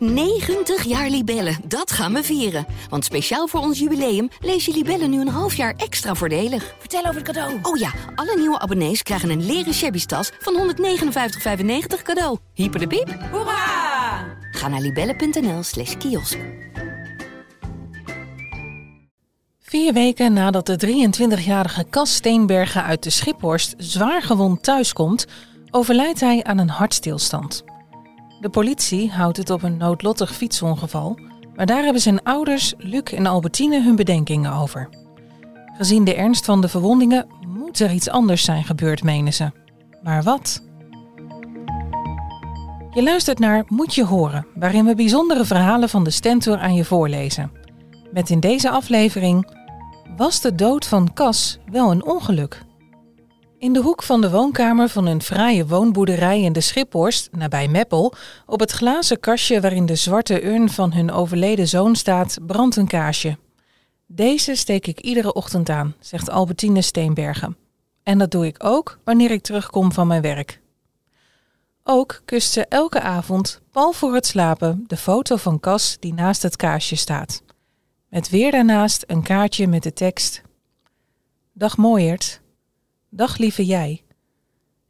90 0.00 0.84
jaar 0.84 1.08
Libellen, 1.08 1.56
dat 1.64 1.92
gaan 1.92 2.12
we 2.12 2.22
vieren. 2.22 2.66
Want 2.88 3.04
speciaal 3.04 3.46
voor 3.46 3.60
ons 3.60 3.78
jubileum 3.78 4.28
lees 4.40 4.64
je 4.64 4.72
Libellen 4.72 5.10
nu 5.10 5.20
een 5.20 5.28
half 5.28 5.54
jaar 5.54 5.74
extra 5.76 6.14
voordelig. 6.14 6.74
Vertel 6.78 7.00
over 7.00 7.14
het 7.14 7.24
cadeau. 7.24 7.58
Oh 7.62 7.76
ja, 7.76 7.92
alle 8.14 8.36
nieuwe 8.36 8.58
abonnees 8.58 9.02
krijgen 9.02 9.30
een 9.30 9.46
leren 9.46 9.74
shabby 9.74 10.04
tas 10.04 10.30
van 10.38 10.74
159,95 10.74 12.02
cadeau. 12.02 12.38
Hyper 12.54 12.80
de 12.80 12.86
piep. 12.86 13.16
Hoera! 13.30 14.38
Ga 14.50 14.68
naar 14.68 14.80
libellen.nl 14.80 15.62
slash 15.62 15.96
kiosk. 15.96 16.38
Vier 19.60 19.92
weken 19.92 20.32
nadat 20.32 20.66
de 20.66 20.86
23-jarige 20.86 21.86
Cas 21.90 22.14
Steenbergen 22.14 22.84
uit 22.84 23.02
de 23.02 23.10
Schiphorst 23.10 23.74
zwaar 23.76 24.22
gewond 24.22 24.62
thuiskomt, 24.62 25.26
overlijdt 25.70 26.20
hij 26.20 26.44
aan 26.44 26.58
een 26.58 26.68
hartstilstand. 26.68 27.64
De 28.40 28.48
politie 28.48 29.10
houdt 29.10 29.36
het 29.36 29.50
op 29.50 29.62
een 29.62 29.76
noodlottig 29.76 30.34
fietsongeval, 30.34 31.18
maar 31.54 31.66
daar 31.66 31.82
hebben 31.82 32.02
zijn 32.02 32.22
ouders, 32.22 32.74
Luc 32.78 33.02
en 33.02 33.26
Albertine, 33.26 33.82
hun 33.82 33.96
bedenkingen 33.96 34.52
over. 34.52 34.88
Gezien 35.76 36.04
de 36.04 36.14
ernst 36.14 36.44
van 36.44 36.60
de 36.60 36.68
verwondingen 36.68 37.26
moet 37.46 37.80
er 37.80 37.92
iets 37.92 38.08
anders 38.08 38.44
zijn 38.44 38.64
gebeurd, 38.64 39.02
menen 39.02 39.32
ze. 39.32 39.50
Maar 40.02 40.22
wat? 40.22 40.62
Je 42.90 43.02
luistert 43.02 43.38
naar 43.38 43.64
Moet 43.68 43.94
je 43.94 44.04
horen, 44.04 44.46
waarin 44.54 44.84
we 44.84 44.94
bijzondere 44.94 45.44
verhalen 45.44 45.88
van 45.88 46.04
de 46.04 46.10
Stentor 46.10 46.58
aan 46.58 46.74
je 46.74 46.84
voorlezen. 46.84 47.52
Met 48.12 48.30
in 48.30 48.40
deze 48.40 48.70
aflevering 48.70 49.58
Was 50.16 50.40
de 50.40 50.54
dood 50.54 50.86
van 50.86 51.12
Cas 51.12 51.58
wel 51.70 51.90
een 51.90 52.04
ongeluk? 52.04 52.62
In 53.60 53.72
de 53.72 53.80
hoek 53.80 54.02
van 54.02 54.20
de 54.20 54.30
woonkamer 54.30 54.88
van 54.88 55.06
een 55.06 55.22
fraaie 55.22 55.66
woonboerderij 55.66 56.40
in 56.40 56.52
de 56.52 56.60
Schiphorst, 56.60 57.28
nabij 57.32 57.68
Meppel, 57.68 58.14
op 58.46 58.60
het 58.60 58.70
glazen 58.70 59.20
kastje 59.20 59.60
waarin 59.60 59.86
de 59.86 59.94
zwarte 59.94 60.44
urn 60.44 60.68
van 60.68 60.92
hun 60.92 61.10
overleden 61.10 61.68
zoon 61.68 61.96
staat, 61.96 62.38
brandt 62.46 62.76
een 62.76 62.86
kaarsje. 62.86 63.38
Deze 64.06 64.54
steek 64.54 64.86
ik 64.86 65.00
iedere 65.00 65.32
ochtend 65.32 65.68
aan, 65.68 65.94
zegt 65.98 66.30
Albertine 66.30 66.82
Steenbergen. 66.82 67.56
En 68.02 68.18
dat 68.18 68.30
doe 68.30 68.46
ik 68.46 68.64
ook 68.64 68.98
wanneer 69.04 69.30
ik 69.30 69.42
terugkom 69.42 69.92
van 69.92 70.06
mijn 70.06 70.22
werk. 70.22 70.60
Ook 71.84 72.22
kust 72.24 72.52
ze 72.52 72.66
elke 72.66 73.00
avond, 73.00 73.60
pal 73.70 73.92
voor 73.92 74.14
het 74.14 74.26
slapen, 74.26 74.84
de 74.86 74.96
foto 74.96 75.36
van 75.36 75.60
Cas 75.60 75.96
die 75.98 76.14
naast 76.14 76.42
het 76.42 76.56
kaarsje 76.56 76.96
staat. 76.96 77.42
Met 78.08 78.30
weer 78.30 78.50
daarnaast 78.50 79.04
een 79.06 79.22
kaartje 79.22 79.66
met 79.66 79.82
de 79.82 79.92
tekst: 79.92 80.42
Dag 81.52 81.76
mooiert, 81.76 82.40
dag 83.10 83.36
lieve 83.36 83.64
jij. 83.64 84.04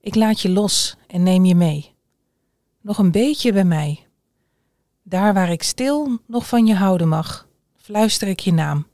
Ik 0.01 0.15
laat 0.15 0.41
je 0.41 0.51
los 0.51 0.97
en 1.07 1.23
neem 1.23 1.45
je 1.45 1.55
mee. 1.55 1.95
Nog 2.81 2.99
een 2.99 3.11
beetje 3.11 3.53
bij 3.53 3.65
mij. 3.65 4.07
Daar 5.03 5.35
waar 5.35 5.51
ik 5.51 5.63
stil 5.63 6.19
nog 6.27 6.49
van 6.49 6.67
je 6.67 6.75
houden 6.75 7.09
mag, 7.09 7.49
fluister 7.77 8.29
ik 8.29 8.41
je 8.41 8.53
naam. 8.53 8.87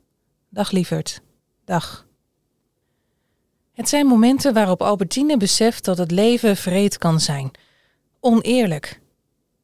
Dag 0.49 0.71
lieverd, 0.71 1.21
dag. 1.65 2.07
Het 3.73 3.89
zijn 3.89 4.07
momenten 4.07 4.55
waarop 4.55 4.83
Albertine 4.83 5.37
beseft 5.37 5.85
dat 5.85 5.99
het 5.99 6.11
leven 6.11 6.57
vreed 6.57 6.99
kan 6.99 7.21
zijn. 7.21 7.51
Oneerlijk. 8.21 9.01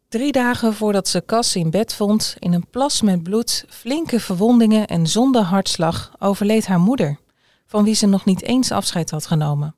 Drie 0.09 0.33
dagen 0.33 0.75
voordat 0.75 1.09
ze 1.09 1.25
Cas 1.25 1.57
in 1.57 1.71
bed 1.71 1.95
vond, 1.95 2.37
in 2.39 2.53
een 2.53 2.67
plas 2.71 3.03
met 3.03 3.23
bloed, 3.23 3.65
flinke 3.69 4.21
verwondingen 4.21 4.87
en 4.87 5.07
zonder 5.07 5.43
hartslag, 5.43 6.13
overleed 6.19 6.67
haar 6.67 6.81
moeder, 6.81 7.19
van 7.73 7.85
wie 7.85 7.95
ze 7.95 8.07
nog 8.07 8.25
niet 8.25 8.43
eens 8.43 8.71
afscheid 8.71 9.11
had 9.11 9.27
genomen. 9.27 9.75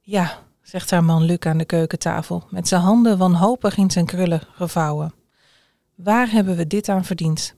Ja, 0.00 0.38
zegt 0.62 0.90
haar 0.90 1.04
man 1.04 1.22
Luc 1.22 1.38
aan 1.38 1.58
de 1.58 1.64
keukentafel, 1.64 2.46
met 2.50 2.68
zijn 2.68 2.80
handen 2.80 3.18
wanhopig 3.18 3.76
in 3.76 3.90
zijn 3.90 4.06
krullen 4.06 4.40
gevouwen. 4.52 5.14
Waar 5.94 6.30
hebben 6.30 6.56
we 6.56 6.66
dit 6.66 6.88
aan 6.88 7.04
verdiend? 7.04 7.54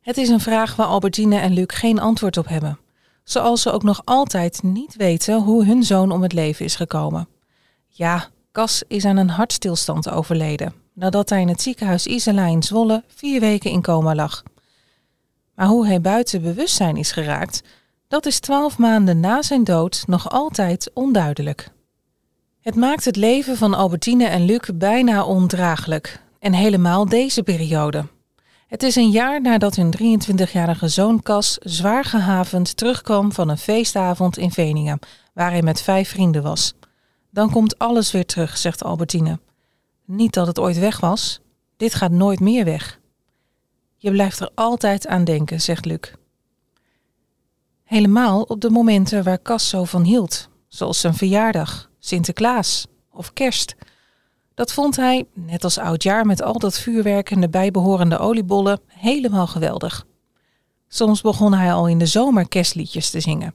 Het 0.00 0.16
is 0.16 0.28
een 0.28 0.40
vraag 0.40 0.76
waar 0.76 0.86
Albertine 0.86 1.38
en 1.38 1.52
Luc 1.52 1.66
geen 1.66 2.00
antwoord 2.00 2.36
op 2.36 2.48
hebben, 2.48 2.78
zoals 3.24 3.62
ze 3.62 3.70
ook 3.70 3.82
nog 3.82 4.02
altijd 4.04 4.62
niet 4.62 4.96
weten 4.96 5.42
hoe 5.42 5.64
hun 5.64 5.82
zoon 5.82 6.12
om 6.12 6.22
het 6.22 6.32
leven 6.32 6.64
is 6.64 6.76
gekomen. 6.76 7.28
Ja, 7.88 8.28
Cas 8.52 8.82
is 8.88 9.04
aan 9.04 9.16
een 9.16 9.30
hartstilstand 9.30 10.08
overleden, 10.08 10.74
nadat 10.92 11.28
hij 11.28 11.40
in 11.40 11.48
het 11.48 11.62
ziekenhuis 11.62 12.06
Isela 12.06 12.46
in 12.46 12.62
Zwolle 12.62 13.04
vier 13.06 13.40
weken 13.40 13.70
in 13.70 13.82
coma 13.82 14.14
lag. 14.14 14.42
Maar 15.54 15.66
hoe 15.66 15.86
hij 15.86 16.00
buiten 16.00 16.42
bewustzijn 16.42 16.96
is 16.96 17.12
geraakt, 17.12 17.62
dat 18.10 18.26
is 18.26 18.40
twaalf 18.40 18.78
maanden 18.78 19.20
na 19.20 19.42
zijn 19.42 19.64
dood 19.64 20.04
nog 20.06 20.30
altijd 20.30 20.90
onduidelijk. 20.94 21.70
Het 22.60 22.74
maakt 22.74 23.04
het 23.04 23.16
leven 23.16 23.56
van 23.56 23.74
Albertine 23.74 24.24
en 24.24 24.44
Luc 24.44 24.70
bijna 24.74 25.24
ondraaglijk, 25.24 26.22
en 26.38 26.52
helemaal 26.52 27.08
deze 27.08 27.42
periode. 27.42 28.06
Het 28.66 28.82
is 28.82 28.96
een 28.96 29.10
jaar 29.10 29.40
nadat 29.40 29.76
hun 29.76 29.94
23-jarige 30.02 30.88
zoon 30.88 31.22
Cas 31.22 31.58
zwaar 31.58 32.04
gehavend 32.04 32.76
terugkwam 32.76 33.32
van 33.32 33.48
een 33.48 33.58
feestavond 33.58 34.38
in 34.38 34.50
Veningen, 34.50 34.98
waar 35.34 35.50
hij 35.50 35.62
met 35.62 35.82
vijf 35.82 36.08
vrienden 36.08 36.42
was. 36.42 36.74
Dan 37.30 37.50
komt 37.50 37.78
alles 37.78 38.12
weer 38.12 38.26
terug, 38.26 38.56
zegt 38.56 38.84
Albertine. 38.84 39.38
Niet 40.04 40.34
dat 40.34 40.46
het 40.46 40.58
ooit 40.58 40.78
weg 40.78 41.00
was, 41.00 41.40
dit 41.76 41.94
gaat 41.94 42.10
nooit 42.10 42.40
meer 42.40 42.64
weg. 42.64 43.00
Je 43.96 44.10
blijft 44.10 44.40
er 44.40 44.50
altijd 44.54 45.06
aan 45.06 45.24
denken, 45.24 45.60
zegt 45.60 45.84
Luc. 45.84 46.19
Helemaal 47.90 48.42
op 48.42 48.60
de 48.60 48.70
momenten 48.70 49.24
waar 49.24 49.42
Cas 49.42 49.68
zo 49.68 49.84
van 49.84 50.02
hield, 50.02 50.48
zoals 50.68 51.00
zijn 51.00 51.14
verjaardag, 51.14 51.90
Sinterklaas 51.98 52.86
of 53.12 53.32
kerst. 53.32 53.74
Dat 54.54 54.72
vond 54.72 54.96
hij, 54.96 55.26
net 55.34 55.64
als 55.64 55.78
oudjaar 55.78 56.26
met 56.26 56.42
al 56.42 56.58
dat 56.58 56.78
vuurwerk 56.78 57.30
en 57.30 57.40
de 57.40 57.48
bijbehorende 57.48 58.18
oliebollen, 58.18 58.80
helemaal 58.86 59.46
geweldig. 59.46 60.06
Soms 60.88 61.20
begon 61.20 61.54
hij 61.54 61.72
al 61.72 61.88
in 61.88 61.98
de 61.98 62.06
zomer 62.06 62.48
kerstliedjes 62.48 63.10
te 63.10 63.20
zingen. 63.20 63.54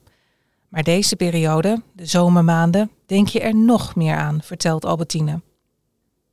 Maar 0.68 0.82
deze 0.82 1.16
periode, 1.16 1.82
de 1.92 2.06
zomermaanden, 2.06 2.90
denk 3.06 3.28
je 3.28 3.40
er 3.40 3.54
nog 3.54 3.94
meer 3.94 4.16
aan, 4.16 4.40
vertelt 4.42 4.84
Albertine. 4.84 5.40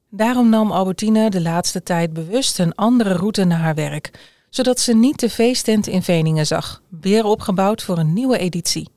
Daarom 0.10 0.50
nam 0.50 0.72
Albertine 0.72 1.30
de 1.30 1.42
laatste 1.42 1.84
tijd 1.84 2.14
bewust 2.14 2.60
een 2.60 2.76
andere 2.76 3.14
route 3.14 3.44
naar 3.44 3.60
haar 3.60 3.76
werk, 3.76 4.33
zodat 4.54 4.80
ze 4.80 4.94
niet 4.94 5.20
de 5.20 5.30
feesttent 5.30 5.88
in 5.88 6.04
Veningen 6.04 6.46
zag, 6.46 6.82
weer 6.90 7.26
opgebouwd 7.26 7.84
voor 7.84 7.98
een 7.98 8.14
nieuwe 8.14 8.38
editie. 8.38 8.90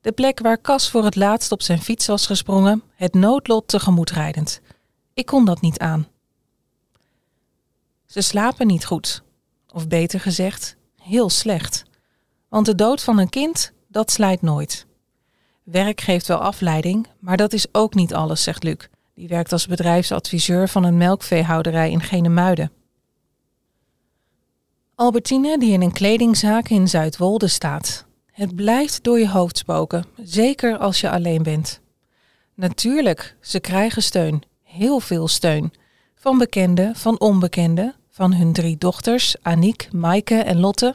De 0.00 0.12
plek 0.12 0.40
waar 0.40 0.60
Cas 0.60 0.90
voor 0.90 1.04
het 1.04 1.16
laatst 1.16 1.52
op 1.52 1.62
zijn 1.62 1.82
fiets 1.82 2.06
was 2.06 2.26
gesprongen, 2.26 2.82
het 2.94 3.14
noodlot 3.14 3.68
tegemoet 3.68 4.10
rijdend. 4.10 4.60
Ik 5.14 5.26
kon 5.26 5.44
dat 5.44 5.60
niet 5.60 5.78
aan. 5.78 6.08
Ze 8.06 8.20
slapen 8.20 8.66
niet 8.66 8.84
goed, 8.84 9.22
of 9.72 9.88
beter 9.88 10.20
gezegd, 10.20 10.76
heel 11.02 11.30
slecht. 11.30 11.84
Want 12.48 12.66
de 12.66 12.74
dood 12.74 13.02
van 13.02 13.18
een 13.18 13.28
kind, 13.28 13.72
dat 13.88 14.10
slijt 14.10 14.42
nooit. 14.42 14.86
Werk 15.62 16.00
geeft 16.00 16.26
wel 16.26 16.38
afleiding, 16.38 17.06
maar 17.20 17.36
dat 17.36 17.52
is 17.52 17.66
ook 17.72 17.94
niet 17.94 18.14
alles, 18.14 18.42
zegt 18.42 18.62
Luc. 18.62 18.88
Die 19.14 19.28
werkt 19.28 19.52
als 19.52 19.66
bedrijfsadviseur 19.66 20.68
van 20.68 20.84
een 20.84 20.96
melkveehouderij 20.96 21.90
in 21.90 22.02
Genemuiden. 22.02 22.72
Albertine, 25.00 25.58
die 25.58 25.72
in 25.72 25.82
een 25.82 25.92
kledingzaak 25.92 26.68
in 26.68 26.88
Zuidwolde 26.88 27.48
staat. 27.48 28.06
Het 28.30 28.54
blijft 28.54 29.02
door 29.04 29.18
je 29.18 29.28
hoofd 29.28 29.58
spoken, 29.58 30.04
zeker 30.16 30.78
als 30.78 31.00
je 31.00 31.10
alleen 31.10 31.42
bent. 31.42 31.80
Natuurlijk, 32.54 33.36
ze 33.40 33.60
krijgen 33.60 34.02
steun, 34.02 34.42
heel 34.62 35.00
veel 35.00 35.28
steun. 35.28 35.72
Van 36.14 36.38
bekenden, 36.38 36.96
van 36.96 37.20
onbekenden, 37.20 37.94
van 38.10 38.34
hun 38.34 38.52
drie 38.52 38.78
dochters, 38.78 39.36
Aniek, 39.42 39.88
Maaike 39.92 40.38
en 40.38 40.58
Lotte. 40.60 40.94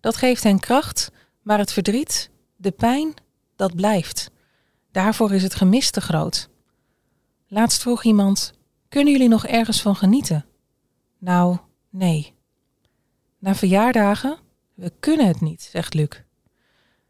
Dat 0.00 0.16
geeft 0.16 0.42
hen 0.42 0.60
kracht, 0.60 1.10
maar 1.42 1.58
het 1.58 1.72
verdriet, 1.72 2.30
de 2.56 2.70
pijn, 2.70 3.14
dat 3.56 3.74
blijft. 3.74 4.30
Daarvoor 4.92 5.32
is 5.32 5.42
het 5.42 5.54
gemis 5.54 5.90
te 5.90 6.00
groot. 6.00 6.48
Laatst 7.48 7.82
vroeg 7.82 8.04
iemand: 8.04 8.52
Kunnen 8.88 9.12
jullie 9.12 9.28
nog 9.28 9.46
ergens 9.46 9.82
van 9.82 9.96
genieten? 9.96 10.46
Nou, 11.18 11.56
nee. 11.88 12.38
Na 13.40 13.54
verjaardagen? 13.54 14.38
We 14.74 14.92
kunnen 15.00 15.26
het 15.26 15.40
niet, 15.40 15.62
zegt 15.62 15.94
Luc. 15.94 16.08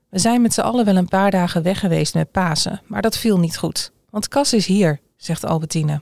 We 0.09 0.19
zijn 0.19 0.43
met 0.43 0.53
z'n 0.53 0.61
allen 0.61 0.85
wel 0.85 0.97
een 0.97 1.09
paar 1.09 1.31
dagen 1.31 1.62
weg 1.62 1.81
geweest 1.81 2.15
met 2.15 2.31
Pasen, 2.31 2.82
maar 2.87 3.03
dat 3.03 3.17
viel 3.17 3.38
niet 3.38 3.59
goed. 3.59 3.93
Want 4.11 4.29
Cas 4.29 4.53
is 4.53 4.67
hier, 4.67 5.00
zegt 5.17 5.44
Albertine. 5.44 6.00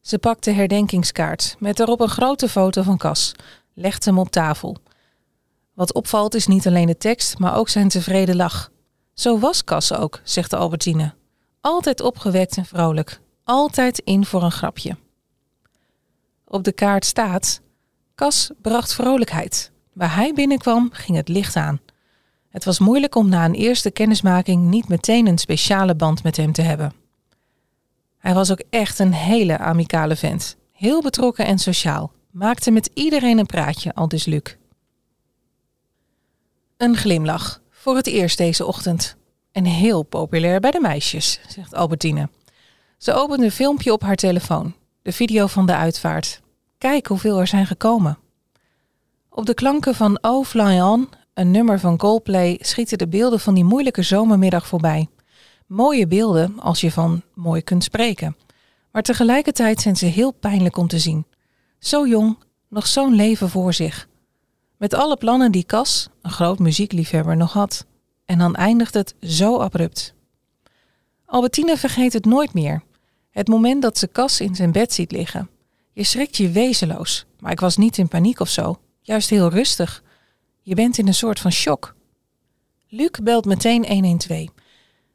Ze 0.00 0.18
pakt 0.18 0.44
de 0.44 0.52
herdenkingskaart 0.52 1.56
met 1.58 1.76
daarop 1.76 2.00
een 2.00 2.08
grote 2.08 2.48
foto 2.48 2.82
van 2.82 2.98
Cas, 2.98 3.34
legt 3.74 4.04
hem 4.04 4.18
op 4.18 4.30
tafel. 4.30 4.76
Wat 5.74 5.94
opvalt 5.94 6.34
is 6.34 6.46
niet 6.46 6.66
alleen 6.66 6.86
de 6.86 6.96
tekst, 6.96 7.38
maar 7.38 7.56
ook 7.56 7.68
zijn 7.68 7.88
tevreden 7.88 8.36
lach. 8.36 8.70
Zo 9.14 9.38
was 9.38 9.64
Cas 9.64 9.92
ook, 9.92 10.20
zegt 10.24 10.52
Albertine. 10.52 11.14
Altijd 11.60 12.00
opgewekt 12.00 12.56
en 12.56 12.64
vrolijk, 12.64 13.20
altijd 13.44 13.98
in 13.98 14.24
voor 14.24 14.42
een 14.42 14.52
grapje. 14.52 14.96
Op 16.44 16.64
de 16.64 16.72
kaart 16.72 17.04
staat: 17.04 17.60
Cas 18.20 18.50
bracht 18.62 18.94
vrolijkheid. 18.94 19.70
Waar 19.92 20.14
hij 20.14 20.32
binnenkwam, 20.32 20.88
ging 20.92 21.16
het 21.16 21.28
licht 21.28 21.56
aan. 21.56 21.80
Het 22.48 22.64
was 22.64 22.78
moeilijk 22.78 23.14
om 23.14 23.28
na 23.28 23.44
een 23.44 23.54
eerste 23.54 23.90
kennismaking 23.90 24.62
niet 24.62 24.88
meteen 24.88 25.26
een 25.26 25.38
speciale 25.38 25.94
band 25.94 26.22
met 26.22 26.36
hem 26.36 26.52
te 26.52 26.62
hebben. 26.62 26.92
Hij 28.18 28.34
was 28.34 28.50
ook 28.50 28.62
echt 28.70 28.98
een 28.98 29.12
hele 29.12 29.58
amicale 29.58 30.16
vent. 30.16 30.56
Heel 30.72 31.02
betrokken 31.02 31.46
en 31.46 31.58
sociaal. 31.58 32.12
Maakte 32.30 32.70
met 32.70 32.90
iedereen 32.94 33.38
een 33.38 33.46
praatje, 33.46 33.94
al 33.94 34.08
dus 34.08 34.24
Luc. 34.24 34.56
Een 36.76 36.96
glimlach. 36.96 37.60
Voor 37.70 37.96
het 37.96 38.06
eerst 38.06 38.38
deze 38.38 38.66
ochtend. 38.66 39.16
En 39.52 39.64
heel 39.64 40.02
populair 40.02 40.60
bij 40.60 40.70
de 40.70 40.80
meisjes, 40.80 41.40
zegt 41.48 41.74
Albertine. 41.74 42.28
Ze 42.98 43.12
opent 43.12 43.42
een 43.42 43.50
filmpje 43.50 43.92
op 43.92 44.02
haar 44.02 44.16
telefoon. 44.16 44.74
De 45.02 45.12
video 45.12 45.46
van 45.46 45.66
de 45.66 45.74
uitvaart. 45.74 46.40
Kijk 46.80 47.06
hoeveel 47.06 47.38
er 47.38 47.46
zijn 47.46 47.66
gekomen. 47.66 48.18
Op 49.28 49.46
de 49.46 49.54
klanken 49.54 49.94
van 49.94 50.18
Oh 50.20 50.44
Fly 50.44 50.80
On, 50.80 51.08
een 51.34 51.50
nummer 51.50 51.80
van 51.80 51.96
Coldplay, 51.96 52.58
schieten 52.60 52.98
de 52.98 53.08
beelden 53.08 53.40
van 53.40 53.54
die 53.54 53.64
moeilijke 53.64 54.02
zomermiddag 54.02 54.66
voorbij. 54.66 55.08
Mooie 55.66 56.06
beelden 56.06 56.60
als 56.60 56.80
je 56.80 56.90
van 56.90 57.22
mooi 57.34 57.62
kunt 57.62 57.84
spreken. 57.84 58.36
Maar 58.92 59.02
tegelijkertijd 59.02 59.80
zijn 59.80 59.96
ze 59.96 60.06
heel 60.06 60.30
pijnlijk 60.30 60.76
om 60.76 60.88
te 60.88 60.98
zien. 60.98 61.26
Zo 61.78 62.06
jong, 62.06 62.38
nog 62.68 62.86
zo'n 62.86 63.14
leven 63.14 63.48
voor 63.48 63.74
zich. 63.74 64.08
Met 64.76 64.94
alle 64.94 65.16
plannen 65.16 65.52
die 65.52 65.64
Cas, 65.64 66.08
een 66.22 66.30
groot 66.30 66.58
muziekliefhebber, 66.58 67.36
nog 67.36 67.52
had. 67.52 67.86
En 68.24 68.38
dan 68.38 68.54
eindigt 68.54 68.94
het 68.94 69.14
zo 69.20 69.58
abrupt. 69.58 70.14
Albertine 71.26 71.76
vergeet 71.76 72.12
het 72.12 72.24
nooit 72.24 72.54
meer. 72.54 72.82
Het 73.30 73.48
moment 73.48 73.82
dat 73.82 73.98
ze 73.98 74.06
Cas 74.06 74.40
in 74.40 74.54
zijn 74.54 74.72
bed 74.72 74.92
ziet 74.92 75.12
liggen. 75.12 75.48
Je 76.00 76.06
schrikt 76.06 76.36
je 76.36 76.50
wezenloos, 76.50 77.26
maar 77.40 77.52
ik 77.52 77.60
was 77.60 77.76
niet 77.76 77.98
in 77.98 78.08
paniek 78.08 78.40
of 78.40 78.48
zo. 78.48 78.80
Juist 79.00 79.30
heel 79.30 79.50
rustig. 79.50 80.02
Je 80.62 80.74
bent 80.74 80.98
in 80.98 81.06
een 81.06 81.14
soort 81.14 81.40
van 81.40 81.52
shock. 81.52 81.94
Luc 82.88 83.10
belt 83.22 83.44
meteen 83.44 83.86
112. 83.86 84.48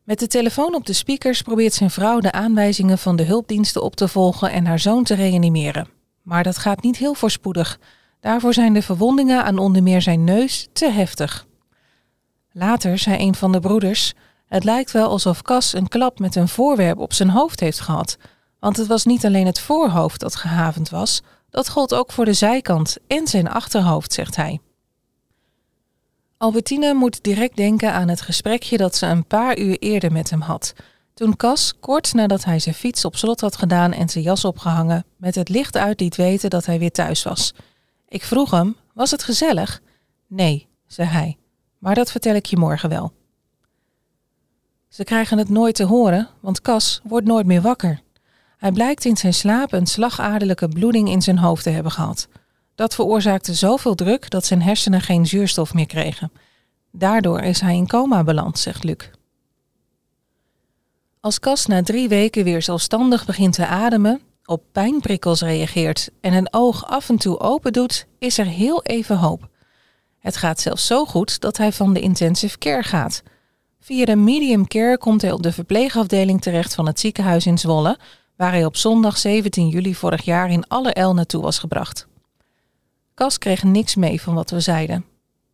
Met 0.03 0.19
de 0.19 0.27
telefoon 0.27 0.75
op 0.75 0.85
de 0.85 0.93
speakers 0.93 1.41
probeert 1.41 1.73
zijn 1.73 1.89
vrouw 1.89 2.19
de 2.19 2.31
aanwijzingen 2.31 2.97
van 2.97 3.15
de 3.15 3.23
hulpdiensten 3.23 3.81
op 3.81 3.95
te 3.95 4.07
volgen 4.07 4.51
en 4.51 4.65
haar 4.65 4.79
zoon 4.79 5.03
te 5.03 5.13
reanimeren. 5.13 5.87
Maar 6.21 6.43
dat 6.43 6.57
gaat 6.57 6.81
niet 6.81 6.97
heel 6.97 7.13
voorspoedig. 7.13 7.79
Daarvoor 8.19 8.53
zijn 8.53 8.73
de 8.73 8.81
verwondingen 8.81 9.43
aan 9.43 9.57
onder 9.57 9.83
meer 9.83 10.01
zijn 10.01 10.23
neus 10.23 10.67
te 10.73 10.91
heftig. 10.91 11.47
Later 12.51 12.97
zei 12.97 13.19
een 13.19 13.35
van 13.35 13.51
de 13.51 13.59
broeders: 13.59 14.13
Het 14.47 14.63
lijkt 14.63 14.91
wel 14.91 15.09
alsof 15.09 15.41
Cas 15.41 15.73
een 15.73 15.87
klap 15.87 16.19
met 16.19 16.35
een 16.35 16.47
voorwerp 16.47 16.97
op 16.97 17.13
zijn 17.13 17.29
hoofd 17.29 17.59
heeft 17.59 17.79
gehad. 17.79 18.17
Want 18.65 18.77
het 18.77 18.87
was 18.87 19.05
niet 19.05 19.25
alleen 19.25 19.45
het 19.45 19.59
voorhoofd 19.59 20.19
dat 20.19 20.35
gehavend 20.35 20.89
was, 20.89 21.21
dat 21.49 21.69
gold 21.69 21.93
ook 21.93 22.11
voor 22.11 22.25
de 22.25 22.33
zijkant 22.33 22.97
en 23.07 23.27
zijn 23.27 23.49
achterhoofd, 23.49 24.13
zegt 24.13 24.35
hij. 24.35 24.59
Albertine 26.37 26.93
moet 26.93 27.23
direct 27.23 27.55
denken 27.55 27.93
aan 27.93 28.07
het 28.07 28.21
gesprekje 28.21 28.77
dat 28.77 28.95
ze 28.95 29.05
een 29.05 29.25
paar 29.25 29.57
uur 29.57 29.77
eerder 29.79 30.11
met 30.11 30.29
hem 30.29 30.41
had. 30.41 30.73
Toen 31.13 31.35
Cas, 31.35 31.73
kort 31.79 32.13
nadat 32.13 32.43
hij 32.43 32.59
zijn 32.59 32.75
fiets 32.75 33.05
op 33.05 33.15
slot 33.15 33.41
had 33.41 33.55
gedaan 33.55 33.91
en 33.91 34.09
zijn 34.09 34.23
jas 34.23 34.45
opgehangen, 34.45 35.05
met 35.17 35.35
het 35.35 35.49
licht 35.49 35.77
uit 35.77 35.99
liet 35.99 36.15
weten 36.15 36.49
dat 36.49 36.65
hij 36.65 36.79
weer 36.79 36.91
thuis 36.91 37.23
was. 37.23 37.53
Ik 38.07 38.23
vroeg 38.23 38.51
hem: 38.51 38.75
Was 38.93 39.11
het 39.11 39.23
gezellig? 39.23 39.81
Nee, 40.27 40.67
zei 40.87 41.07
hij, 41.07 41.37
maar 41.77 41.95
dat 41.95 42.11
vertel 42.11 42.35
ik 42.35 42.45
je 42.45 42.57
morgen 42.57 42.89
wel. 42.89 43.13
Ze 44.87 45.03
krijgen 45.03 45.37
het 45.37 45.49
nooit 45.49 45.75
te 45.75 45.83
horen, 45.83 46.29
want 46.39 46.61
Cas 46.61 47.01
wordt 47.03 47.27
nooit 47.27 47.45
meer 47.45 47.61
wakker. 47.61 48.03
Hij 48.57 48.71
blijkt 48.71 49.05
in 49.05 49.17
zijn 49.17 49.33
slaap 49.33 49.73
een 49.73 49.87
slagaderlijke 49.87 50.67
bloeding 50.67 51.09
in 51.09 51.21
zijn 51.21 51.37
hoofd 51.37 51.63
te 51.63 51.69
hebben 51.69 51.91
gehad. 51.91 52.27
Dat 52.75 52.95
veroorzaakte 52.95 53.53
zoveel 53.53 53.95
druk 53.95 54.29
dat 54.29 54.45
zijn 54.45 54.61
hersenen 54.61 55.01
geen 55.01 55.25
zuurstof 55.25 55.73
meer 55.73 55.85
kregen. 55.85 56.31
Daardoor 56.91 57.39
is 57.41 57.61
hij 57.61 57.75
in 57.75 57.87
coma 57.87 58.23
beland, 58.23 58.59
zegt 58.59 58.83
Luc. 58.83 59.09
Als 61.19 61.39
Cas 61.39 61.65
na 61.65 61.83
drie 61.83 62.07
weken 62.07 62.43
weer 62.43 62.61
zelfstandig 62.61 63.25
begint 63.25 63.53
te 63.53 63.67
ademen, 63.67 64.21
op 64.45 64.63
pijnprikkels 64.71 65.41
reageert 65.41 66.09
en 66.21 66.33
een 66.33 66.53
oog 66.53 66.85
af 66.85 67.09
en 67.09 67.17
toe 67.17 67.39
open 67.39 67.73
doet, 67.73 68.07
is 68.19 68.37
er 68.37 68.45
heel 68.45 68.83
even 68.83 69.17
hoop. 69.17 69.49
Het 70.19 70.37
gaat 70.37 70.59
zelfs 70.59 70.85
zo 70.85 71.05
goed 71.05 71.39
dat 71.39 71.57
hij 71.57 71.71
van 71.71 71.93
de 71.93 71.99
intensive 71.99 72.57
care 72.57 72.83
gaat. 72.83 73.23
Via 73.79 74.05
de 74.05 74.15
medium 74.15 74.67
care 74.67 74.97
komt 74.97 75.21
hij 75.21 75.31
op 75.31 75.43
de 75.43 75.51
verpleegafdeling 75.51 76.41
terecht 76.41 76.75
van 76.75 76.87
het 76.87 76.99
ziekenhuis 76.99 77.45
in 77.45 77.57
Zwolle, 77.57 77.97
waar 78.35 78.51
hij 78.51 78.65
op 78.65 78.75
zondag 78.75 79.17
17 79.17 79.67
juli 79.67 79.95
vorig 79.95 80.21
jaar 80.21 80.49
in 80.49 80.67
alle 80.67 80.93
el 80.93 81.13
naartoe 81.13 81.41
was 81.41 81.59
gebracht. 81.59 82.07
Cas 83.13 83.37
kreeg 83.37 83.63
niks 83.63 83.95
mee 83.95 84.21
van 84.21 84.33
wat 84.33 84.49
we 84.49 84.59
zeiden. 84.59 85.05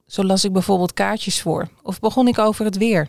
Zo 0.07 0.23
las 0.23 0.43
ik 0.43 0.53
bijvoorbeeld 0.53 0.93
kaartjes 0.93 1.41
voor 1.41 1.69
of 1.83 1.99
begon 1.99 2.27
ik 2.27 2.39
over 2.39 2.65
het 2.65 2.77
weer. 2.77 3.07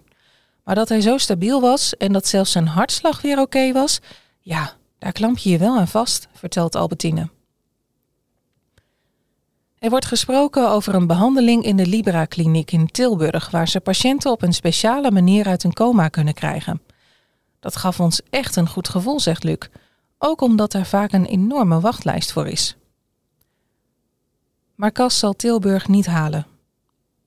Maar 0.65 0.75
dat 0.75 0.89
hij 0.89 1.01
zo 1.01 1.19
stabiel 1.19 1.61
was 1.61 1.97
en 1.97 2.13
dat 2.13 2.27
zelfs 2.27 2.53
zijn 2.53 2.67
hartslag 2.67 3.21
weer 3.23 3.41
oké 3.41 3.73
was, 3.73 3.99
ja, 4.41 4.73
daar 4.99 5.13
klamp 5.13 5.39
je 5.39 5.51
je 5.51 5.59
wel 5.59 5.79
aan 5.79 5.89
vast, 5.89 6.29
vertelt 6.33 6.75
Albertine. 6.75 7.29
Er 9.79 9.91
wordt 9.91 10.07
gesproken 10.07 10.71
over 10.71 10.95
een 10.95 11.07
behandeling 11.07 11.65
in 11.65 11.77
de 11.77 11.87
Libra-kliniek 11.87 12.73
in 12.73 12.87
Tilburg, 12.87 13.51
waar 13.51 13.69
ze 13.69 13.81
patiënten 13.81 14.31
op 14.31 14.43
een 14.43 14.53
speciale 14.53 15.11
manier 15.11 15.47
uit 15.47 15.65
een 15.65 15.73
coma 15.73 16.09
kunnen 16.09 16.35
krijgen. 16.35 16.83
Dat 17.63 17.77
gaf 17.77 18.01
ons 18.01 18.21
echt 18.31 18.57
een 18.57 18.69
goed 18.69 18.89
gevoel, 18.89 19.21
zegt 19.21 19.45
Luc, 19.45 19.59
ook 20.19 20.41
omdat 20.41 20.75
er 20.75 20.87
vaak 20.87 21.13
een 21.13 21.25
enorme 21.25 21.81
wachtlijst 21.81 22.33
voor 22.33 22.49
is. 22.49 22.77
Maar 24.75 24.93
Cas 24.93 25.19
zal 25.19 25.33
Tilburg 25.33 25.89
niet 25.89 26.07
halen. 26.07 26.47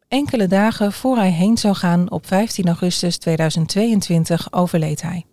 Enkele 0.07 0.47
dagen 0.47 0.91
voor 0.91 1.17
hij 1.17 1.31
heen 1.31 1.57
zou 1.57 1.75
gaan 1.75 2.11
op 2.11 2.27
15 2.27 2.67
augustus 2.67 3.17
2022 3.17 4.53
overleed 4.53 5.01
hij. 5.01 5.25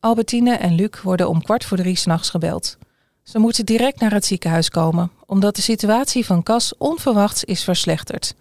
Albertine 0.00 0.54
en 0.54 0.74
Luc 0.74 1.02
worden 1.02 1.28
om 1.28 1.42
kwart 1.42 1.64
voor 1.64 1.76
drie 1.76 1.96
s'nachts 1.96 2.30
gebeld. 2.30 2.78
Ze 3.22 3.38
moeten 3.38 3.66
direct 3.66 4.00
naar 4.00 4.12
het 4.12 4.24
ziekenhuis 4.24 4.68
komen, 4.68 5.10
omdat 5.26 5.56
de 5.56 5.62
situatie 5.62 6.26
van 6.26 6.42
Cas 6.42 6.76
onverwachts 6.76 7.44
is 7.44 7.64
verslechterd. 7.64 8.34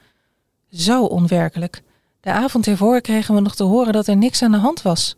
Zo 0.70 1.06
onwerkelijk. 1.06 1.84
De 2.30 2.36
avond 2.36 2.68
ervoor 2.68 3.02
kregen 3.02 3.36
we 3.36 3.42
nog 3.42 3.56
te 3.56 3.64
horen 3.64 3.94
dat 3.94 4.08
er 4.08 4.18
niks 4.18 4.42
aan 4.42 4.52
de 4.52 4.58
hand 4.58 4.82
was. 4.82 5.16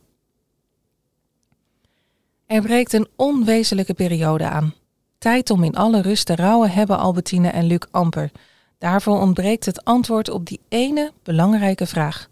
Er 2.45 2.61
breekt 2.61 2.93
een 2.93 3.07
onwezenlijke 3.15 3.93
periode 3.93 4.43
aan. 4.43 4.73
Tijd 5.17 5.49
om 5.49 5.63
in 5.63 5.75
alle 5.75 6.01
rust 6.01 6.25
te 6.25 6.35
rouwen 6.35 6.71
hebben 6.71 6.99
Albertine 6.99 7.49
en 7.49 7.65
Luc 7.65 7.79
amper. 7.91 8.31
Daarvoor 8.77 9.19
ontbreekt 9.19 9.65
het 9.65 9.83
antwoord 9.83 10.29
op 10.29 10.45
die 10.45 10.59
ene 10.69 11.11
belangrijke 11.23 11.85
vraag. 11.85 12.27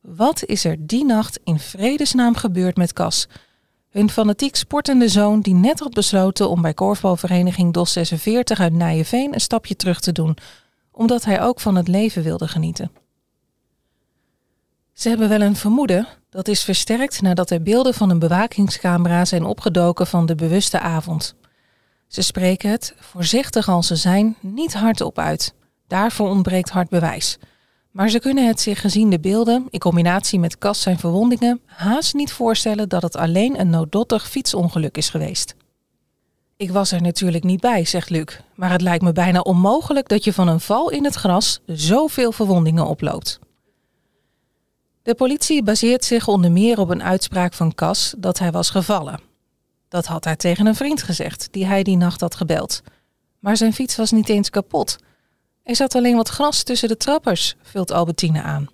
Wat 0.00 0.44
is 0.44 0.64
er 0.64 0.76
die 0.78 1.04
nacht 1.04 1.40
in 1.42 1.58
vredesnaam 1.58 2.34
gebeurd 2.34 2.76
met 2.76 2.92
Cas? 2.92 3.28
Hun 3.90 4.10
fanatiek 4.10 4.56
sportende 4.56 5.08
zoon 5.08 5.40
die 5.40 5.54
net 5.54 5.80
had 5.80 5.92
besloten 5.92 6.48
om 6.48 6.62
bij 6.62 6.74
korfbalvereniging 6.74 7.72
DOS 7.72 7.92
46 7.92 8.60
uit 8.60 8.72
Nijenveen 8.72 9.34
een 9.34 9.40
stapje 9.40 9.76
terug 9.76 10.00
te 10.00 10.12
doen, 10.12 10.36
omdat 10.90 11.24
hij 11.24 11.42
ook 11.42 11.60
van 11.60 11.76
het 11.76 11.88
leven 11.88 12.22
wilde 12.22 12.48
genieten. 12.48 13.03
Ze 15.04 15.10
hebben 15.10 15.28
wel 15.28 15.40
een 15.40 15.56
vermoeden, 15.56 16.06
dat 16.30 16.48
is 16.48 16.62
versterkt 16.62 17.22
nadat 17.22 17.50
er 17.50 17.62
beelden 17.62 17.94
van 17.94 18.10
een 18.10 18.18
bewakingscamera 18.18 19.24
zijn 19.24 19.44
opgedoken 19.44 20.06
van 20.06 20.26
de 20.26 20.34
bewuste 20.34 20.80
avond. 20.80 21.34
Ze 22.08 22.22
spreken 22.22 22.70
het, 22.70 22.94
voorzichtig 22.98 23.68
als 23.68 23.86
ze 23.86 23.96
zijn, 23.96 24.36
niet 24.40 24.74
hardop 24.74 25.18
uit. 25.18 25.54
Daarvoor 25.86 26.28
ontbreekt 26.28 26.70
hard 26.70 26.88
bewijs. 26.88 27.38
Maar 27.90 28.08
ze 28.08 28.18
kunnen 28.18 28.46
het 28.46 28.60
zich 28.60 28.80
gezien 28.80 29.10
de 29.10 29.20
beelden, 29.20 29.66
in 29.70 29.78
combinatie 29.78 30.38
met 30.38 30.58
Cas 30.58 30.82
zijn 30.82 30.98
verwondingen, 30.98 31.60
haast 31.66 32.14
niet 32.14 32.32
voorstellen 32.32 32.88
dat 32.88 33.02
het 33.02 33.16
alleen 33.16 33.60
een 33.60 33.70
nooddottig 33.70 34.28
fietsongeluk 34.28 34.96
is 34.96 35.08
geweest. 35.08 35.54
Ik 36.56 36.70
was 36.70 36.92
er 36.92 37.02
natuurlijk 37.02 37.44
niet 37.44 37.60
bij, 37.60 37.84
zegt 37.84 38.10
Luc, 38.10 38.40
maar 38.54 38.70
het 38.70 38.82
lijkt 38.82 39.02
me 39.02 39.12
bijna 39.12 39.40
onmogelijk 39.40 40.08
dat 40.08 40.24
je 40.24 40.32
van 40.32 40.48
een 40.48 40.60
val 40.60 40.90
in 40.90 41.04
het 41.04 41.14
gras 41.14 41.60
zoveel 41.66 42.32
verwondingen 42.32 42.86
oploopt. 42.86 43.42
De 45.04 45.14
politie 45.14 45.62
baseert 45.62 46.04
zich 46.04 46.28
onder 46.28 46.52
meer 46.52 46.78
op 46.78 46.88
een 46.88 47.02
uitspraak 47.02 47.52
van 47.52 47.74
Cas 47.74 48.14
dat 48.18 48.38
hij 48.38 48.50
was 48.50 48.70
gevallen. 48.70 49.20
Dat 49.88 50.06
had 50.06 50.24
hij 50.24 50.36
tegen 50.36 50.66
een 50.66 50.74
vriend 50.74 51.02
gezegd, 51.02 51.48
die 51.50 51.66
hij 51.66 51.82
die 51.82 51.96
nacht 51.96 52.20
had 52.20 52.34
gebeld. 52.34 52.82
Maar 53.38 53.56
zijn 53.56 53.72
fiets 53.72 53.96
was 53.96 54.10
niet 54.10 54.28
eens 54.28 54.50
kapot. 54.50 54.96
Er 55.62 55.76
zat 55.76 55.94
alleen 55.94 56.16
wat 56.16 56.28
gras 56.28 56.62
tussen 56.62 56.88
de 56.88 56.96
trappers, 56.96 57.54
vult 57.62 57.92
Albertine 57.92 58.42
aan. 58.42 58.66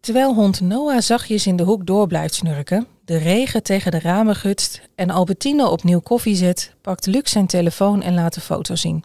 Terwijl 0.00 0.34
hond 0.34 0.60
Noah 0.60 1.00
zachtjes 1.00 1.46
in 1.46 1.56
de 1.56 1.62
hoek 1.62 1.86
door 1.86 2.06
blijft 2.06 2.34
snurken, 2.34 2.86
de 3.04 3.16
regen 3.16 3.62
tegen 3.62 3.90
de 3.90 3.98
ramen 3.98 4.36
gutst 4.36 4.80
en 4.94 5.10
Albertine 5.10 5.68
opnieuw 5.68 6.00
koffie 6.00 6.36
zet, 6.36 6.74
pakt 6.80 7.06
Luc 7.06 7.30
zijn 7.30 7.46
telefoon 7.46 8.02
en 8.02 8.14
laat 8.14 8.34
de 8.34 8.40
foto 8.40 8.74
zien. 8.74 9.04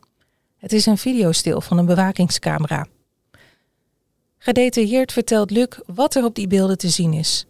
Het 0.57 0.73
is 0.73 0.85
een 0.85 0.97
videostil 0.97 1.61
van 1.61 1.77
een 1.77 1.85
bewakingscamera. 1.85 2.87
Gedetailleerd 4.45 5.11
vertelt 5.11 5.51
Luc 5.51 5.67
wat 5.85 6.15
er 6.15 6.25
op 6.25 6.35
die 6.35 6.47
beelden 6.47 6.77
te 6.77 6.89
zien 6.89 7.13
is. 7.13 7.45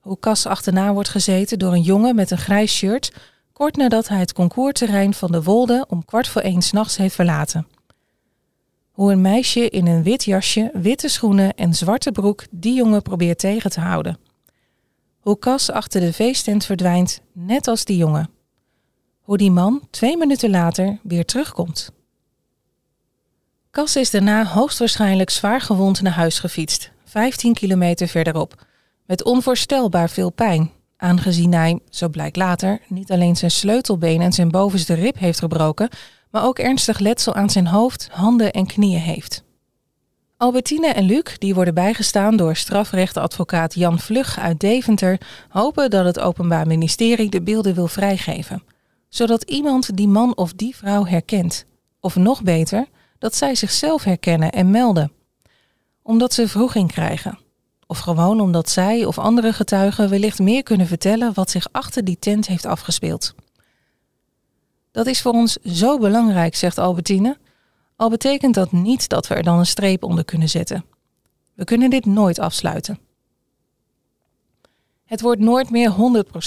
Hoe 0.00 0.18
Cas 0.18 0.46
achterna 0.46 0.92
wordt 0.92 1.08
gezeten 1.08 1.58
door 1.58 1.72
een 1.72 1.82
jongen 1.82 2.14
met 2.14 2.30
een 2.30 2.38
grijs 2.38 2.74
shirt, 2.74 3.12
kort 3.52 3.76
nadat 3.76 4.08
hij 4.08 4.18
het 4.18 4.32
concourterrein 4.32 5.14
van 5.14 5.32
de 5.32 5.42
Wolde 5.42 5.84
om 5.88 6.04
kwart 6.04 6.28
voor 6.28 6.42
één 6.42 6.62
s'nachts 6.62 6.96
heeft 6.96 7.14
verlaten. 7.14 7.66
Hoe 8.90 9.12
een 9.12 9.20
meisje 9.20 9.68
in 9.68 9.86
een 9.86 10.02
wit 10.02 10.24
jasje, 10.24 10.70
witte 10.72 11.08
schoenen 11.08 11.54
en 11.54 11.74
zwarte 11.74 12.12
broek 12.12 12.44
die 12.50 12.74
jongen 12.74 13.02
probeert 13.02 13.38
tegen 13.38 13.70
te 13.70 13.80
houden. 13.80 14.18
Hoe 15.20 15.38
Cas 15.38 15.70
achter 15.70 16.00
de 16.00 16.12
feesttent 16.12 16.64
verdwijnt, 16.64 17.20
net 17.32 17.68
als 17.68 17.84
die 17.84 17.96
jongen. 17.96 18.30
Hoe 19.20 19.36
die 19.36 19.50
man 19.50 19.82
twee 19.90 20.16
minuten 20.16 20.50
later 20.50 20.98
weer 21.02 21.24
terugkomt. 21.24 21.90
Cas 23.76 23.96
is 23.96 24.10
daarna 24.10 24.44
hoogstwaarschijnlijk 24.44 25.30
zwaar 25.30 25.60
gewond 25.60 26.02
naar 26.02 26.12
huis 26.12 26.38
gefietst, 26.38 26.90
15 27.04 27.54
kilometer 27.54 28.08
verderop, 28.08 28.66
met 29.06 29.24
onvoorstelbaar 29.24 30.10
veel 30.10 30.30
pijn, 30.30 30.70
aangezien 30.96 31.54
hij, 31.54 31.78
zo 31.90 32.08
blijkt 32.08 32.36
later, 32.36 32.80
niet 32.88 33.10
alleen 33.10 33.36
zijn 33.36 33.50
sleutelbeen 33.50 34.20
en 34.20 34.32
zijn 34.32 34.50
bovenste 34.50 34.94
rib 34.94 35.18
heeft 35.18 35.38
gebroken, 35.38 35.88
maar 36.30 36.44
ook 36.44 36.58
ernstig 36.58 36.98
letsel 36.98 37.34
aan 37.34 37.50
zijn 37.50 37.66
hoofd, 37.66 38.08
handen 38.10 38.52
en 38.52 38.66
knieën 38.66 39.00
heeft. 39.00 39.42
Albertine 40.36 40.88
en 40.88 41.04
Luc, 41.04 41.38
die 41.38 41.54
worden 41.54 41.74
bijgestaan 41.74 42.36
door 42.36 42.56
strafrechtadvocaat 42.56 43.74
Jan 43.74 43.98
Vlug 43.98 44.38
uit 44.38 44.60
Deventer, 44.60 45.20
hopen 45.48 45.90
dat 45.90 46.04
het 46.04 46.18
Openbaar 46.18 46.66
Ministerie 46.66 47.30
de 47.30 47.42
beelden 47.42 47.74
wil 47.74 47.88
vrijgeven, 47.88 48.62
zodat 49.08 49.42
iemand 49.42 49.96
die 49.96 50.08
man 50.08 50.36
of 50.36 50.52
die 50.52 50.76
vrouw 50.76 51.06
herkent. 51.06 51.64
Of 52.00 52.16
nog 52.16 52.42
beter, 52.42 52.86
dat 53.18 53.34
zij 53.36 53.54
zichzelf 53.54 54.04
herkennen 54.04 54.52
en 54.52 54.70
melden. 54.70 55.12
Omdat 56.02 56.32
ze 56.32 56.48
vroeging 56.48 56.92
krijgen. 56.92 57.38
Of 57.86 57.98
gewoon 57.98 58.40
omdat 58.40 58.70
zij 58.70 59.04
of 59.04 59.18
andere 59.18 59.52
getuigen 59.52 60.08
wellicht 60.08 60.38
meer 60.38 60.62
kunnen 60.62 60.86
vertellen 60.86 61.34
wat 61.34 61.50
zich 61.50 61.68
achter 61.72 62.04
die 62.04 62.18
tent 62.18 62.46
heeft 62.46 62.66
afgespeeld. 62.66 63.34
Dat 64.90 65.06
is 65.06 65.20
voor 65.20 65.32
ons 65.32 65.52
zo 65.52 65.98
belangrijk, 65.98 66.54
zegt 66.54 66.78
Albertine. 66.78 67.38
Al 67.96 68.10
betekent 68.10 68.54
dat 68.54 68.72
niet 68.72 69.08
dat 69.08 69.26
we 69.26 69.34
er 69.34 69.42
dan 69.42 69.58
een 69.58 69.66
streep 69.66 70.04
onder 70.04 70.24
kunnen 70.24 70.48
zetten. 70.48 70.84
We 71.54 71.64
kunnen 71.64 71.90
dit 71.90 72.06
nooit 72.06 72.38
afsluiten. 72.38 72.98
Het 75.04 75.20
wordt 75.20 75.40
nooit 75.40 75.70
meer 75.70 75.90
100% 75.90 75.94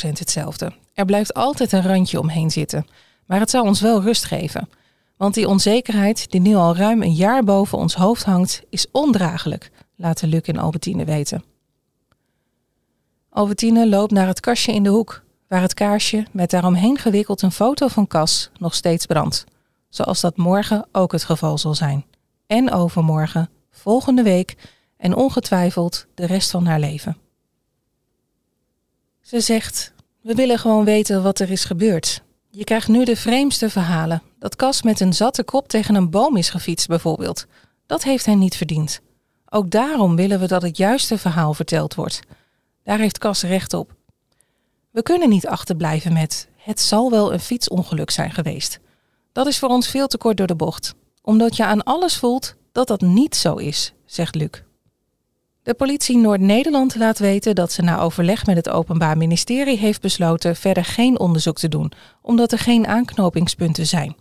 hetzelfde. 0.10 0.74
Er 0.94 1.06
blijft 1.06 1.34
altijd 1.34 1.72
een 1.72 1.82
randje 1.82 2.20
omheen 2.20 2.52
zitten. 2.52 2.86
Maar 3.26 3.40
het 3.40 3.50
zou 3.50 3.66
ons 3.68 3.82
wel 3.82 4.02
rust 4.02 4.26
geven. 4.26 4.70
Want 5.20 5.34
die 5.34 5.48
onzekerheid, 5.48 6.32
die 6.32 6.42
nu 6.42 6.56
al 6.56 6.76
ruim 6.76 7.02
een 7.02 7.14
jaar 7.14 7.44
boven 7.44 7.78
ons 7.78 7.96
hoofd 7.96 8.24
hangt, 8.24 8.62
is 8.70 8.88
ondraaglijk, 8.92 9.72
laten 9.96 10.30
Luc 10.30 10.42
en 10.42 10.58
Albertine 10.58 11.06
weten. 11.06 11.44
Albertine 13.30 13.88
loopt 13.90 14.12
naar 14.12 14.28
het 14.28 14.40
kastje 14.40 14.74
in 14.74 14.84
de 14.84 14.90
hoek, 14.90 15.24
waar 15.48 15.62
het 15.62 15.74
kaarsje 15.74 16.26
met 16.32 16.50
daaromheen 16.50 16.98
gewikkeld 16.98 17.42
een 17.42 17.52
foto 17.52 17.88
van 17.88 18.08
Cas 18.08 18.50
nog 18.58 18.76
steeds 18.76 19.06
brandt. 19.06 19.46
Zoals 19.90 20.22
dat 20.22 20.38
morgen 20.38 20.88
ook 20.92 21.12
het 21.12 21.24
geval 21.24 21.58
zal 21.58 21.76
zijn. 21.76 22.06
En 22.48 22.72
overmorgen, 22.72 23.50
volgende 23.72 24.24
week 24.24 24.56
en 24.98 25.16
ongetwijfeld 25.16 26.06
de 26.14 26.26
rest 26.26 26.52
van 26.52 26.66
haar 26.66 26.80
leven. 26.80 27.18
Ze 29.22 29.40
zegt: 29.40 29.94
We 30.22 30.36
willen 30.36 30.60
gewoon 30.60 30.86
weten 30.86 31.24
wat 31.24 31.40
er 31.40 31.52
is 31.52 31.66
gebeurd. 31.66 32.24
Je 32.51 32.63
krijgt 32.63 32.88
nu 32.88 33.06
de 33.06 33.15
vreemdste 33.15 33.70
verhalen. 33.70 34.22
Dat 34.39 34.56
Cas 34.56 34.82
met 34.82 35.00
een 35.00 35.13
zatte 35.13 35.44
kop 35.44 35.68
tegen 35.68 35.96
een 35.96 36.10
boom 36.10 36.38
is 36.38 36.50
gefietst, 36.50 36.88
bijvoorbeeld. 36.88 37.46
Dat 37.86 38.03
heeft 38.03 38.25
hij 38.25 38.36
niet 38.36 38.56
verdiend. 38.56 39.01
Ook 39.50 39.70
daarom 39.70 40.15
willen 40.15 40.39
we 40.39 40.48
dat 40.48 40.62
het 40.62 40.77
juiste 40.77 41.18
verhaal 41.18 41.53
verteld 41.53 41.96
wordt. 41.96 42.20
Daar 42.84 42.98
heeft 42.98 43.18
Cas 43.18 43.41
recht 43.41 43.74
op. 43.74 43.96
We 44.91 45.01
kunnen 45.01 45.29
niet 45.29 45.48
achterblijven 45.48 46.13
met 46.13 46.48
het 46.70 46.79
zal 46.79 47.12
wel 47.12 47.34
een 47.34 47.39
fietsongeluk 47.39 48.12
zijn 48.12 48.32
geweest. 48.32 48.79
Dat 49.32 49.48
is 49.48 49.60
voor 49.60 49.70
ons 49.70 49.88
veel 49.88 50.08
te 50.08 50.18
kort 50.18 50.38
door 50.38 50.48
de 50.48 50.56
bocht, 50.56 50.94
omdat 51.22 51.56
je 51.56 51.65
aan 51.65 51.84
alles 51.84 52.18
voelt 52.18 52.56
dat 52.72 52.88
dat 52.88 53.01
niet 53.01 53.36
zo 53.36 53.56
is, 53.56 53.94
zegt 54.06 54.36
Luc. 54.36 54.50
De 55.70 55.76
politie 55.76 56.18
Noord-Nederland 56.18 56.96
laat 56.96 57.20
weten 57.20 57.56
dat 57.56 57.72
ze 57.72 57.82
na 57.82 58.00
overleg 58.00 58.46
met 58.46 58.56
het 58.56 58.70
Openbaar 58.70 59.18
Ministerie 59.18 59.78
heeft 59.78 60.02
besloten 60.02 60.56
verder 60.56 60.86
geen 60.86 61.20
onderzoek 61.20 61.58
te 61.58 61.68
doen, 61.68 61.92
omdat 62.22 62.52
er 62.52 62.58
geen 62.58 62.88
aanknopingspunten 62.88 63.88
zijn. 63.88 64.16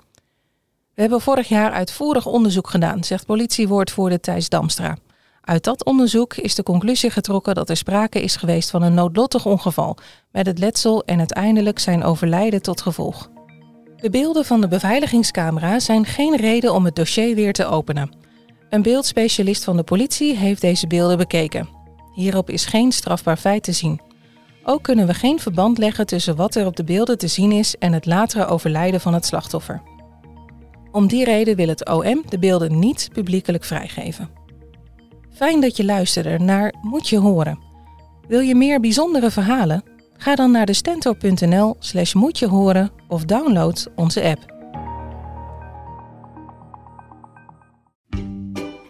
We 0.95 1.01
hebben 1.01 1.21
vorig 1.21 1.49
jaar 1.49 1.73
uitvoerig 1.73 2.27
onderzoek 2.27 2.69
gedaan, 2.69 3.05
zegt 3.05 3.27
politiewoordvoerder 3.27 4.21
Thijs 4.21 4.49
Damstra. 4.49 4.97
Uit 5.41 5.65
dat 5.65 5.85
onderzoek 5.85 6.35
is 6.35 6.55
de 6.55 6.63
conclusie 6.63 7.11
getrokken 7.11 7.55
dat 7.55 7.71
er 7.71 7.77
sprake 7.77 8.21
is 8.23 8.37
geweest 8.37 8.71
van 8.71 8.83
een 8.83 8.95
noodlottig 8.95 9.47
ongeval, 9.47 9.97
met 10.33 10.47
het 10.47 10.59
letsel 10.59 11.05
en 11.05 11.19
uiteindelijk 11.19 11.79
zijn 11.79 12.05
overlijden 12.05 12.63
tot 12.63 12.81
gevolg. 12.81 13.31
De 13.97 14.11
beelden 14.11 14.45
van 14.45 14.61
de 14.61 14.69
beveiligingscamera 14.69 15.79
zijn 15.79 16.05
geen 16.05 16.37
reden 16.37 16.75
om 16.75 16.85
het 16.85 16.97
dossier 16.97 17.35
weer 17.35 17.53
te 17.53 17.67
openen. 17.67 18.28
Een 18.71 18.83
beeldspecialist 18.83 19.65
van 19.65 19.77
de 19.77 19.83
politie 19.83 20.37
heeft 20.37 20.61
deze 20.61 20.87
beelden 20.87 21.17
bekeken. 21.17 21.69
Hierop 22.15 22.51
is 22.51 22.65
geen 22.65 22.93
strafbaar 22.93 23.37
feit 23.37 23.63
te 23.63 23.73
zien. 23.73 24.01
Ook 24.65 24.83
kunnen 24.83 25.07
we 25.07 25.15
geen 25.15 25.41
verband 25.41 25.79
leggen 25.79 26.07
tussen 26.07 26.37
wat 26.37 26.55
er 26.55 26.67
op 26.67 26.77
de 26.77 26.85
beelden 26.85 27.19
te 27.19 27.29
zien 27.29 27.53
is 27.53 27.77
en 27.77 27.93
het 27.93 28.07
latere 28.07 28.47
overlijden 28.47 29.01
van 29.01 29.15
het 29.15 29.27
slachtoffer. 29.27 29.83
Om 30.91 31.07
die 31.07 31.25
reden 31.25 31.57
wil 31.57 31.69
het 31.69 31.89
OM 31.89 32.23
de 32.29 32.39
beelden 32.39 32.79
niet 32.79 33.09
publiekelijk 33.13 33.65
vrijgeven. 33.65 34.31
Fijn 35.31 35.61
dat 35.61 35.77
je 35.77 35.85
luisterde 35.85 36.39
naar 36.39 36.75
Moet 36.81 37.09
je 37.09 37.19
horen. 37.19 37.59
Wil 38.27 38.41
je 38.41 38.55
meer 38.55 38.81
bijzondere 38.81 39.31
verhalen? 39.31 39.83
Ga 40.17 40.35
dan 40.35 40.51
naar 40.51 40.67
de 40.67 40.73
stentor.nl 40.73 41.77
slash 41.79 42.15
moet 42.15 42.39
je 42.39 42.49
horen 42.49 42.91
of 43.09 43.25
download 43.25 43.89
onze 43.95 44.23
app. 44.23 44.58